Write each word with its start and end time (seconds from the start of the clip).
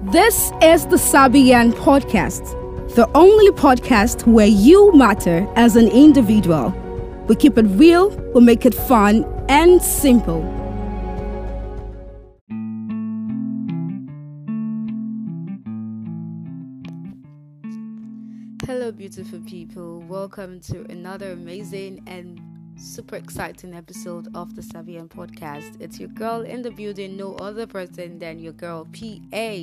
This 0.00 0.50
is 0.62 0.86
the 0.86 0.96
Sabian 0.96 1.72
Podcast, 1.72 2.44
the 2.94 3.08
only 3.14 3.50
podcast 3.52 4.26
where 4.26 4.46
you 4.46 4.92
matter 4.94 5.46
as 5.54 5.76
an 5.76 5.88
individual. 5.88 6.70
We 7.28 7.36
keep 7.36 7.56
it 7.58 7.66
real, 7.66 8.08
we 8.34 8.40
make 8.40 8.66
it 8.66 8.74
fun 8.74 9.24
and 9.48 9.80
simple. 9.80 10.42
Hello, 18.66 18.90
beautiful 18.90 19.40
people. 19.40 20.00
Welcome 20.08 20.60
to 20.62 20.84
another 20.90 21.32
amazing 21.32 22.02
and 22.06 22.40
super 22.82 23.14
exciting 23.14 23.74
episode 23.74 24.28
of 24.34 24.56
the 24.56 24.60
Savian 24.60 25.08
podcast. 25.08 25.80
It's 25.80 26.00
your 26.00 26.08
girl 26.08 26.40
in 26.40 26.62
the 26.62 26.70
building, 26.72 27.16
no 27.16 27.34
other 27.36 27.64
person 27.64 28.18
than 28.18 28.40
your 28.40 28.52
girl 28.52 28.86
PA. 28.92 29.56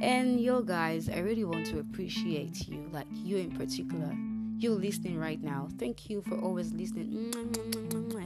And 0.00 0.40
yo, 0.40 0.60
guys, 0.60 1.08
I 1.08 1.18
really 1.18 1.44
want 1.44 1.66
to 1.66 1.78
appreciate 1.78 2.66
you, 2.68 2.88
like 2.90 3.06
you 3.12 3.36
in 3.36 3.52
particular. 3.52 4.12
You 4.58 4.72
listening 4.72 5.18
right 5.18 5.40
now. 5.40 5.68
Thank 5.78 6.10
you 6.10 6.22
for 6.22 6.38
always 6.38 6.72
listening. 6.72 7.32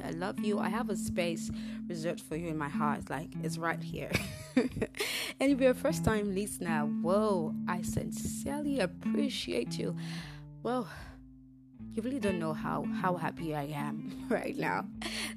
I 0.02 0.10
love 0.12 0.40
you. 0.40 0.58
I 0.58 0.70
have 0.70 0.88
a 0.88 0.96
space 0.96 1.50
reserved 1.86 2.22
for 2.22 2.36
you 2.36 2.48
in 2.48 2.56
my 2.56 2.70
heart. 2.70 3.10
Like 3.10 3.28
it's 3.42 3.58
right 3.58 3.82
here. 3.82 4.10
and 4.56 5.52
if 5.52 5.60
you're 5.60 5.72
a 5.72 5.74
first 5.74 6.02
time 6.02 6.34
listener, 6.34 6.80
whoa, 6.80 7.54
I 7.68 7.82
sincerely 7.82 8.80
appreciate 8.80 9.78
you. 9.78 9.94
Well, 10.62 10.88
you 11.94 12.02
really 12.02 12.18
don't 12.18 12.40
know 12.40 12.52
how 12.52 12.84
how 13.00 13.14
happy 13.14 13.54
I 13.54 13.64
am 13.64 14.26
right 14.28 14.56
now. 14.56 14.86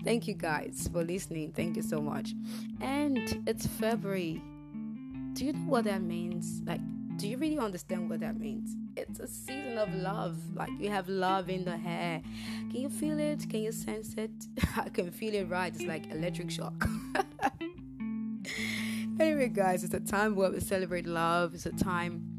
Thank 0.03 0.27
you 0.27 0.33
guys 0.33 0.89
for 0.91 1.03
listening. 1.03 1.51
Thank 1.51 1.75
you 1.75 1.83
so 1.83 2.01
much. 2.01 2.33
And 2.81 3.43
it's 3.47 3.67
February. 3.67 4.41
Do 5.33 5.45
you 5.45 5.53
know 5.53 5.69
what 5.69 5.83
that 5.83 6.01
means? 6.01 6.61
Like, 6.65 6.81
do 7.17 7.27
you 7.27 7.37
really 7.37 7.59
understand 7.59 8.09
what 8.09 8.21
that 8.21 8.39
means? 8.39 8.75
It's 8.95 9.19
a 9.19 9.27
season 9.27 9.77
of 9.77 9.93
love. 9.93 10.35
Like 10.55 10.71
we 10.79 10.87
have 10.87 11.07
love 11.07 11.49
in 11.49 11.63
the 11.63 11.79
air. 11.85 12.21
Can 12.71 12.81
you 12.81 12.89
feel 12.89 13.19
it? 13.19 13.47
Can 13.47 13.61
you 13.61 13.71
sense 13.71 14.15
it? 14.15 14.31
I 14.75 14.89
can 14.89 15.11
feel 15.11 15.35
it 15.35 15.47
right. 15.49 15.73
It's 15.73 15.85
like 15.85 16.11
electric 16.11 16.49
shock. 16.49 16.87
anyway, 19.19 19.49
guys, 19.49 19.83
it's 19.83 19.93
a 19.93 19.99
time 19.99 20.35
where 20.35 20.49
we 20.49 20.59
celebrate 20.59 21.05
love. 21.05 21.53
It's 21.53 21.67
a 21.67 21.71
time 21.71 22.36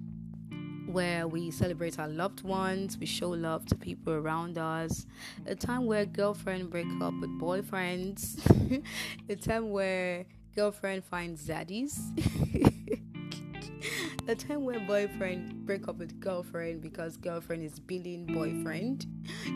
where 0.89 1.29
we 1.29 1.51
celebrate 1.51 1.99
our 1.99 2.09
loved 2.09 2.43
ones, 2.43 2.97
we 2.99 3.07
show 3.07 3.31
love 3.31 3.67
to 3.67 3.75
people 3.75 4.15
around 4.15 4.59
us, 4.59 5.07
a 5.47 5.55
time 5.55 5.87
where 5.87 6.07
girlfriend 6.07 6.71
break 6.71 6.87
up 7.01 7.15
with 7.21 7.31
boyfriends, 7.39 8.39
a 9.29 9.37
time 9.37 9.71
where 9.71 10.25
girlfriend 10.57 11.05
finds 11.05 11.47
zaddies, 11.47 11.99
a 14.29 14.35
time 14.35 14.65
where 14.65 14.81
boyfriend 14.81 15.67
break 15.67 15.89
up 15.89 15.99
with 15.99 16.19
girlfriend 16.21 16.81
because 16.81 17.17
girlfriend 17.19 17.63
is 17.63 17.79
billing 17.79 18.25
boyfriend. 18.27 19.07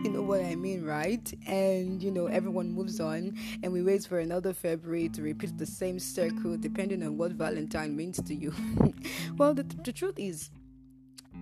You 0.04 0.10
know 0.10 0.22
what 0.22 0.44
I 0.44 0.54
mean, 0.54 0.84
right? 0.84 1.32
And 1.46 2.02
you 2.02 2.10
know 2.10 2.26
everyone 2.26 2.72
moves 2.72 3.00
on, 3.00 3.38
and 3.62 3.72
we 3.72 3.82
wait 3.82 4.04
for 4.04 4.18
another 4.18 4.52
February 4.52 5.08
to 5.10 5.22
repeat 5.22 5.56
the 5.56 5.66
same 5.66 5.98
circle, 5.98 6.58
depending 6.58 7.02
on 7.02 7.16
what 7.16 7.32
Valentine 7.32 7.96
means 7.96 8.20
to 8.22 8.34
you. 8.34 8.52
well, 9.38 9.54
the, 9.54 9.62
the 9.62 9.92
truth 9.92 10.18
is 10.18 10.50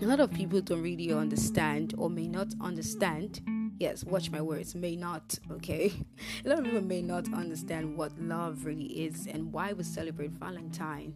a 0.03 0.07
lot 0.07 0.21
of 0.21 0.33
people 0.33 0.61
don't 0.61 0.83
really 0.83 1.13
understand 1.13 1.95
or 1.99 2.09
may 2.09 2.27
not 2.27 2.49
understand. 2.61 3.41
Yes 3.79 4.05
watch 4.05 4.31
my 4.31 4.41
words. 4.41 4.75
May 4.75 4.97
not 4.97 5.39
okay? 5.51 5.93
A 6.45 6.49
lot 6.49 6.59
of 6.59 6.65
people 6.65 6.83
may 6.83 7.03
not 7.03 7.33
understand 7.33 7.97
what 7.97 8.13
love 8.19 8.65
really 8.65 9.05
is 9.05 9.27
and 9.27 9.53
why 9.53 9.73
we 9.73 9.85
celebrate 9.85 10.33
valentine. 10.33 11.15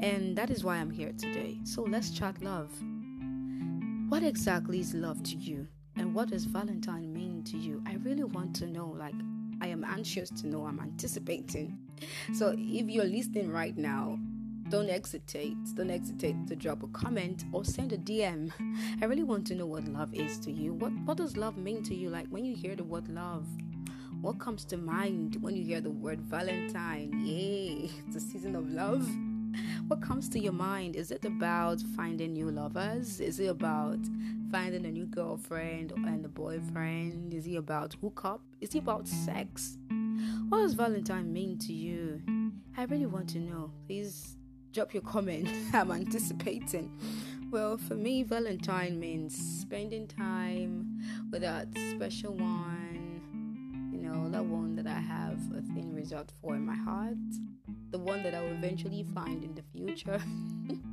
And 0.00 0.36
that 0.36 0.50
is 0.50 0.64
why 0.64 0.76
i'm 0.76 0.90
here 0.90 1.12
today. 1.12 1.58
So 1.64 1.82
let's 1.82 2.10
chat 2.10 2.42
love. 2.42 2.70
What 4.08 4.22
exactly 4.22 4.80
is 4.80 4.94
love 4.94 5.22
to 5.24 5.36
you? 5.36 5.66
And 5.96 6.14
what 6.14 6.28
does 6.30 6.44
valentine 6.44 7.12
mean 7.12 7.44
to 7.44 7.58
you? 7.58 7.82
I 7.86 7.96
really 7.96 8.24
want 8.24 8.54
to 8.56 8.66
know 8.66 8.94
like 8.98 9.14
i 9.60 9.66
am 9.66 9.84
anxious 9.84 10.30
to 10.30 10.46
know 10.46 10.66
i'm 10.66 10.80
anticipating. 10.80 11.78
So 12.34 12.54
if 12.56 12.88
you're 12.88 13.04
listening 13.04 13.50
right 13.50 13.76
now 13.76 14.18
don't 14.68 14.88
hesitate. 14.88 15.56
Don't 15.74 15.88
hesitate 15.88 16.46
to 16.48 16.56
drop 16.56 16.82
a 16.82 16.88
comment 16.88 17.44
or 17.52 17.64
send 17.64 17.92
a 17.92 17.98
DM. 17.98 18.52
I 19.00 19.06
really 19.06 19.22
want 19.22 19.46
to 19.48 19.54
know 19.54 19.66
what 19.66 19.84
love 19.84 20.12
is 20.12 20.38
to 20.40 20.52
you. 20.52 20.74
What 20.74 20.92
what 21.04 21.16
does 21.16 21.36
love 21.36 21.56
mean 21.56 21.82
to 21.84 21.94
you? 21.94 22.10
Like 22.10 22.26
when 22.28 22.44
you 22.44 22.54
hear 22.54 22.76
the 22.76 22.84
word 22.84 23.08
love, 23.08 23.46
what 24.20 24.38
comes 24.38 24.64
to 24.66 24.76
mind 24.76 25.36
when 25.40 25.56
you 25.56 25.64
hear 25.64 25.80
the 25.80 25.90
word 25.90 26.20
Valentine? 26.20 27.12
Yay, 27.24 27.90
it's 28.06 28.16
a 28.16 28.20
season 28.20 28.56
of 28.56 28.68
love. 28.70 29.08
What 29.88 30.02
comes 30.02 30.28
to 30.30 30.38
your 30.38 30.52
mind? 30.52 30.96
Is 30.96 31.10
it 31.10 31.24
about 31.24 31.80
finding 31.96 32.34
new 32.34 32.50
lovers? 32.50 33.20
Is 33.20 33.40
it 33.40 33.46
about 33.46 33.98
finding 34.52 34.84
a 34.84 34.90
new 34.90 35.06
girlfriend 35.06 35.92
and 35.92 36.24
a 36.24 36.28
boyfriend? 36.28 37.32
Is 37.32 37.46
it 37.46 37.56
about 37.56 37.96
hookup? 38.00 38.42
Is 38.60 38.74
it 38.74 38.78
about 38.78 39.08
sex? 39.08 39.78
What 40.48 40.58
does 40.58 40.74
Valentine 40.74 41.32
mean 41.32 41.58
to 41.60 41.72
you? 41.72 42.20
I 42.76 42.84
really 42.84 43.06
want 43.06 43.28
to 43.30 43.38
know. 43.38 43.72
Please 43.86 44.37
drop 44.72 44.94
your 44.94 45.02
comment. 45.02 45.48
I'm 45.74 45.90
anticipating. 45.90 46.90
Well, 47.50 47.78
for 47.78 47.94
me, 47.94 48.22
Valentine 48.22 49.00
means 49.00 49.36
spending 49.60 50.06
time 50.06 51.00
with 51.30 51.42
that 51.42 51.68
special 51.94 52.34
one, 52.34 53.90
you 53.92 54.00
know, 54.00 54.28
that 54.28 54.44
one 54.44 54.76
that 54.76 54.86
I 54.86 55.00
have 55.00 55.38
a 55.56 55.62
thing 55.72 55.94
reserved 55.94 56.32
for 56.42 56.54
in 56.54 56.66
my 56.66 56.76
heart, 56.76 57.16
the 57.90 57.98
one 57.98 58.22
that 58.22 58.34
I 58.34 58.40
will 58.40 58.52
eventually 58.52 59.06
find 59.14 59.42
in 59.42 59.54
the 59.54 59.62
future. 59.62 60.20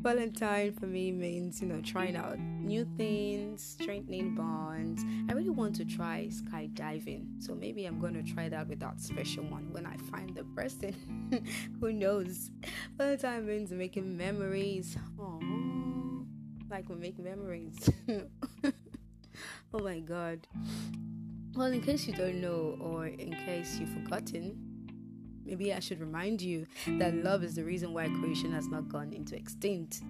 Valentine 0.00 0.72
for 0.72 0.86
me 0.86 1.10
means, 1.10 1.60
you 1.60 1.66
know, 1.66 1.80
trying 1.80 2.14
out 2.14 2.38
new 2.38 2.86
things, 2.96 3.76
strengthening 3.80 4.34
bonds. 4.36 5.02
I 5.28 5.32
really 5.32 5.50
want 5.50 5.74
to 5.76 5.84
try 5.84 6.28
skydiving. 6.30 7.42
So 7.42 7.54
maybe 7.54 7.84
I'm 7.84 8.00
going 8.00 8.14
to 8.14 8.22
try 8.22 8.48
that 8.48 8.68
with 8.68 8.78
that 8.78 9.00
special 9.00 9.42
one 9.44 9.72
when 9.72 9.86
I 9.86 9.96
find 10.10 10.34
the 10.36 10.44
person. 10.44 10.94
Who 11.80 11.92
knows? 11.92 12.50
Valentine 12.96 13.46
means 13.46 13.72
making 13.72 14.16
memories. 14.16 14.96
Oh, 15.18 15.40
like 16.70 16.88
we 16.88 16.94
make 16.94 17.18
memories. 17.18 17.90
oh 19.74 19.78
my 19.80 19.98
god. 19.98 20.46
Well, 21.56 21.72
in 21.72 21.80
case 21.80 22.06
you 22.06 22.14
don't 22.14 22.40
know, 22.40 22.78
or 22.80 23.08
in 23.08 23.32
case 23.44 23.78
you've 23.80 23.90
forgotten, 23.90 24.67
maybe 25.48 25.72
I 25.72 25.80
should 25.80 26.00
remind 26.00 26.42
you 26.42 26.66
that 26.98 27.14
love 27.14 27.42
is 27.42 27.54
the 27.54 27.64
reason 27.64 27.94
why 27.94 28.08
creation 28.08 28.52
has 28.52 28.68
not 28.68 28.88
gone 28.88 29.14
into 29.14 29.34
extinct. 29.34 30.02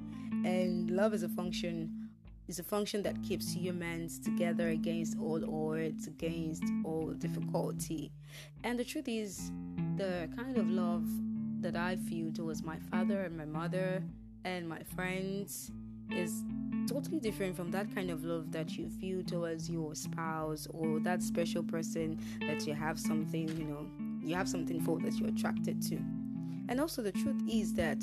And 0.45 0.91
love 0.91 1.15
is 1.15 1.23
a 1.23 1.29
function 1.29 2.09
is 2.49 2.59
a 2.59 2.65
function 2.65 3.03
that 3.03 3.23
keeps 3.23 3.53
humans 3.53 4.19
together 4.19 4.71
against 4.71 5.19
all 5.19 5.71
odds, 5.75 6.07
against 6.07 6.65
all 6.83 7.09
difficulty. 7.19 8.11
And 8.65 8.79
the 8.79 8.85
truth 8.85 9.07
is, 9.07 9.53
the 9.97 10.31
kind 10.35 10.57
of 10.57 10.67
love 10.71 11.05
that 11.61 11.77
I 11.77 11.97
feel 11.97 12.33
towards 12.33 12.63
my 12.63 12.79
father 12.91 13.25
and 13.25 13.37
my 13.37 13.45
mother 13.45 14.03
and 14.45 14.67
my 14.67 14.83
friends 14.95 15.71
is 16.11 16.43
totally 16.87 17.21
different 17.21 17.55
from 17.55 17.71
that 17.71 17.95
kind 17.95 18.11
of 18.11 18.25
love 18.25 18.51
that 18.53 18.79
you 18.79 18.89
feel 18.89 19.23
towards 19.23 19.69
your 19.69 19.95
spouse 19.95 20.67
or 20.71 21.01
that 21.01 21.23
special 21.23 21.63
person 21.63 22.19
that 22.41 22.67
you 22.67 22.73
have 22.73 22.99
something, 22.99 23.47
you 23.59 23.65
know, 23.65 23.87
you 24.21 24.35
have 24.35 24.49
something 24.49 24.81
for 24.81 24.99
that 25.01 25.15
you're 25.15 25.29
attracted 25.29 25.83
to. 25.83 25.97
And 26.69 26.81
also, 26.81 27.03
the 27.03 27.13
truth 27.13 27.41
is 27.49 27.73
that 27.75 28.03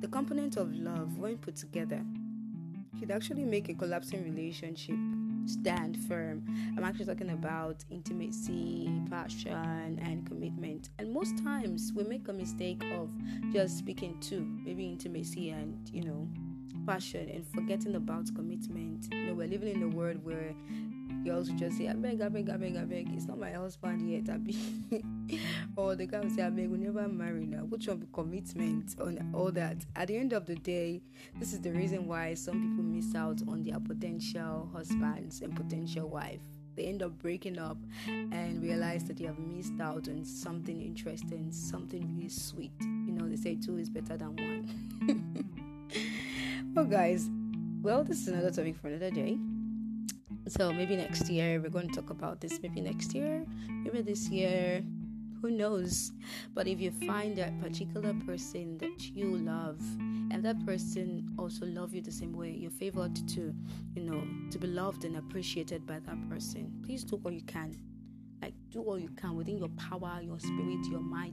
the 0.00 0.08
component 0.08 0.56
of 0.56 0.74
love, 0.74 1.18
when 1.18 1.38
put 1.38 1.56
together, 1.56 2.02
could 2.98 3.10
actually 3.10 3.44
make 3.44 3.68
a 3.68 3.74
collapsing 3.74 4.22
relationship 4.24 4.96
stand 5.46 5.96
firm. 6.06 6.44
I'm 6.76 6.84
actually 6.84 7.06
talking 7.06 7.30
about 7.30 7.84
intimacy, 7.90 8.90
passion, 9.10 9.98
and 10.02 10.26
commitment. 10.26 10.90
And 10.98 11.12
most 11.12 11.42
times 11.42 11.92
we 11.94 12.04
make 12.04 12.28
a 12.28 12.32
mistake 12.32 12.82
of 12.94 13.10
just 13.52 13.78
speaking 13.78 14.20
to 14.20 14.40
maybe 14.64 14.86
intimacy 14.86 15.50
and, 15.50 15.90
you 15.92 16.04
know, 16.04 16.28
passion 16.86 17.28
and 17.28 17.46
forgetting 17.46 17.94
about 17.94 18.34
commitment. 18.34 19.08
You 19.12 19.26
know, 19.26 19.34
we're 19.34 19.48
living 19.48 19.74
in 19.74 19.82
a 19.82 19.88
world 19.88 20.24
where 20.24 20.54
girls 21.24 21.50
will 21.50 21.58
just 21.58 21.78
say, 21.78 21.88
I 21.88 21.94
beg, 21.94 22.20
I 22.20 22.28
beg, 22.28 22.50
I 22.50 22.56
beg, 22.56 22.76
I 22.76 22.84
beg. 22.84 23.08
It's 23.14 23.26
not 23.26 23.38
my 23.38 23.52
husband 23.52 24.10
yet, 24.10 24.28
I 24.32 24.38
be. 24.38 24.56
or 25.76 25.94
the 25.94 26.06
guy 26.06 26.20
will 26.20 26.30
say, 26.30 26.42
I 26.42 26.50
beg, 26.50 26.68
we 26.68 26.78
never 26.78 27.08
marry 27.08 27.46
now. 27.46 27.64
Which 27.64 27.88
one 27.88 27.98
be 27.98 28.06
commitment 28.12 28.96
on 29.00 29.30
all 29.34 29.50
that? 29.52 29.76
At 29.96 30.08
the 30.08 30.16
end 30.16 30.32
of 30.32 30.46
the 30.46 30.56
day, 30.56 31.02
this 31.38 31.52
is 31.52 31.60
the 31.60 31.72
reason 31.72 32.06
why 32.06 32.34
some 32.34 32.60
people 32.60 32.84
miss 32.84 33.14
out 33.14 33.40
on 33.48 33.64
their 33.64 33.80
potential 33.80 34.68
husbands 34.72 35.40
and 35.40 35.54
potential 35.54 36.08
wife. 36.08 36.40
They 36.74 36.84
end 36.84 37.02
up 37.02 37.18
breaking 37.18 37.58
up 37.58 37.76
and 38.06 38.62
realize 38.62 39.04
that 39.04 39.18
they 39.18 39.26
have 39.26 39.38
missed 39.38 39.78
out 39.80 40.08
on 40.08 40.24
something 40.24 40.80
interesting, 40.80 41.52
something 41.52 42.16
really 42.16 42.28
sweet. 42.30 42.72
You 42.80 43.12
know, 43.12 43.28
they 43.28 43.36
say 43.36 43.56
two 43.56 43.76
is 43.76 43.90
better 43.90 44.16
than 44.16 44.36
one. 44.36 45.44
well, 46.74 46.86
guys, 46.86 47.28
well, 47.82 48.04
this 48.04 48.22
is 48.22 48.28
another 48.28 48.50
topic 48.50 48.76
for 48.76 48.88
another 48.88 49.10
day. 49.10 49.38
So 50.48 50.72
maybe 50.72 50.96
next 50.96 51.28
year 51.28 51.60
we're 51.60 51.70
going 51.70 51.88
to 51.88 51.94
talk 51.94 52.10
about 52.10 52.40
this. 52.40 52.60
Maybe 52.62 52.80
next 52.80 53.14
year, 53.14 53.44
maybe 53.68 54.02
this 54.02 54.28
year, 54.28 54.82
who 55.40 55.50
knows? 55.50 56.12
But 56.54 56.66
if 56.66 56.80
you 56.80 56.90
find 57.06 57.36
that 57.36 57.60
particular 57.60 58.14
person 58.26 58.78
that 58.78 59.10
you 59.14 59.36
love, 59.38 59.80
and 60.30 60.42
that 60.44 60.64
person 60.64 61.28
also 61.38 61.66
love 61.66 61.94
you 61.94 62.00
the 62.00 62.12
same 62.12 62.32
way, 62.32 62.50
you're 62.50 62.70
favored 62.70 63.16
to, 63.28 63.54
you 63.94 64.02
know, 64.02 64.22
to 64.50 64.58
be 64.58 64.66
loved 64.66 65.04
and 65.04 65.16
appreciated 65.16 65.86
by 65.86 65.98
that 66.00 66.28
person. 66.28 66.72
Please 66.84 67.04
do 67.04 67.16
what 67.16 67.34
you 67.34 67.42
can 67.42 67.76
like 68.42 68.54
do 68.70 68.82
all 68.82 68.98
you 68.98 69.08
can 69.10 69.36
within 69.36 69.56
your 69.56 69.68
power 69.70 70.20
your 70.20 70.38
spirit 70.40 70.84
your 70.90 71.00
might. 71.00 71.32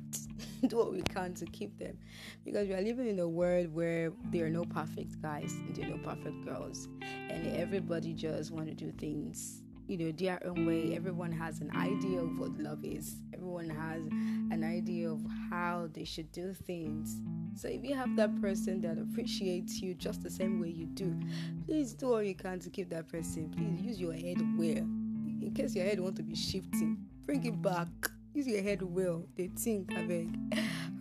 Do 0.67 0.79
all 0.79 0.95
you 0.95 1.03
can 1.03 1.33
to 1.35 1.45
keep 1.45 1.77
them. 1.79 1.97
Because 2.45 2.67
we 2.67 2.73
are 2.75 2.81
living 2.81 3.07
in 3.07 3.19
a 3.19 3.27
world 3.27 3.73
where 3.73 4.11
there 4.25 4.45
are 4.45 4.50
no 4.50 4.63
perfect 4.65 5.21
guys 5.21 5.53
and 5.53 5.75
there 5.75 5.85
are 5.88 5.95
no 5.95 6.03
perfect 6.03 6.45
girls. 6.45 6.88
And 7.01 7.56
everybody 7.56 8.13
just 8.13 8.51
want 8.51 8.67
to 8.67 8.73
do 8.73 8.91
things 8.91 9.63
you 9.89 9.97
know 9.97 10.11
their 10.11 10.39
own 10.45 10.67
way. 10.67 10.95
Everyone 10.95 11.31
has 11.31 11.61
an 11.61 11.71
idea 11.75 12.21
of 12.21 12.38
what 12.38 12.56
love 12.59 12.85
is. 12.85 13.15
Everyone 13.33 13.69
has 13.69 14.03
an 14.51 14.63
idea 14.63 15.09
of 15.09 15.19
how 15.50 15.89
they 15.91 16.03
should 16.03 16.31
do 16.31 16.53
things. 16.53 17.19
So 17.55 17.67
if 17.67 17.83
you 17.83 17.95
have 17.95 18.15
that 18.17 18.39
person 18.39 18.81
that 18.81 19.00
appreciates 19.00 19.81
you 19.81 19.95
just 19.95 20.21
the 20.21 20.29
same 20.29 20.62
way 20.62 20.69
you 20.69 20.85
do 20.85 21.19
please 21.65 21.94
do 21.94 22.13
all 22.13 22.23
you 22.23 22.35
can 22.35 22.59
to 22.59 22.69
keep 22.69 22.89
that 22.91 23.07
person. 23.07 23.50
Please 23.50 23.81
use 23.81 24.00
your 24.00 24.13
head 24.13 24.38
well 24.57 24.99
in 25.41 25.53
case 25.53 25.75
your 25.75 25.86
head 25.86 26.00
want 26.00 26.15
to 26.18 26.24
be 26.24 26.36
shifting, 26.36 26.97
bring 27.25 27.45
it 27.45 27.62
back. 27.62 27.88
Use 28.33 28.47
your 28.47 28.62
head 28.62 28.81
well. 28.81 29.25
They 29.36 29.47
think, 29.47 29.91
I 29.95 30.03
beg. 30.03 30.30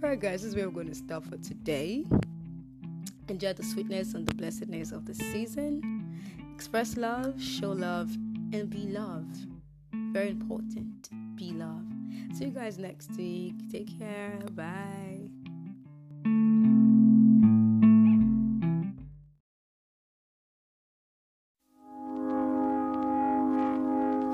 Alright, 0.03 0.21
guys, 0.21 0.43
this 0.43 0.51
is 0.51 0.57
where 0.57 0.69
we're 0.69 0.75
going 0.75 0.89
to 0.89 0.95
stop 0.95 1.25
for 1.25 1.37
today. 1.39 2.05
Enjoy 3.29 3.53
the 3.53 3.63
sweetness 3.63 4.15
and 4.15 4.27
the 4.27 4.35
blessedness 4.35 4.93
of 4.93 5.05
the 5.05 5.15
season. 5.15 6.21
Express 6.55 6.97
love, 6.97 7.41
show 7.41 7.73
love, 7.73 8.11
and 8.53 8.71
be 8.71 8.87
loved. 8.89 9.47
Very 9.93 10.31
important. 10.31 11.11
Be 11.37 11.53
loved. 11.53 12.37
See 12.37 12.47
you 12.47 12.51
guys 12.51 12.79
next 12.79 13.11
week. 13.17 13.55
Take 13.71 13.99
care. 13.99 14.39
Bye. 14.55 15.29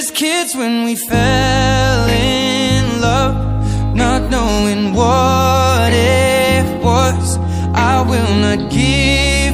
Just 0.00 0.14
kids 0.14 0.56
when 0.56 0.84
we 0.84 0.96
fell 0.96 2.08
in 2.08 3.02
love 3.02 3.36
Not 3.94 4.30
knowing 4.30 4.94
what 4.94 5.92
it 5.92 6.82
was 6.82 7.36
I 7.74 8.00
will 8.00 8.34
not 8.36 8.70
give 8.70 9.49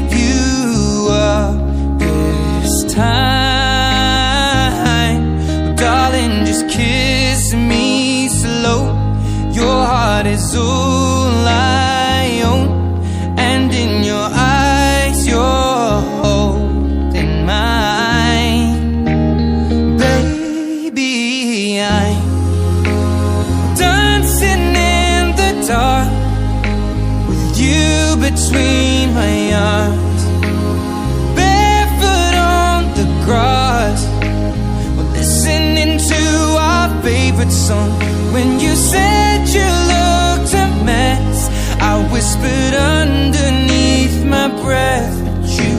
favorite 37.50 38.32
When 38.32 38.60
you 38.60 38.75
said 38.75 39.48
you 39.48 39.66
looked 39.93 40.54
a 40.54 40.84
mess 40.84 41.48
I 41.81 42.08
whispered 42.12 42.75
underneath 42.75 44.25
my 44.25 44.48
breath 44.62 45.16
But 45.25 45.48
you 45.50 45.76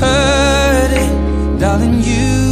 heard 0.00 0.90
it, 0.92 1.60
darling, 1.60 2.02
you 2.02 2.43